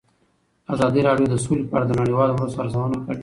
[0.73, 3.19] ازادي راډیو د سوله په اړه د نړیوالو مرستو ارزونه کړې.